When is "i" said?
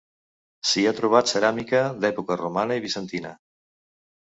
2.83-2.87